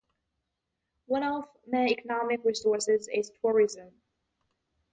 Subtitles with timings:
[1.05, 3.91] One of Quillacollo's main economic resources is tourism.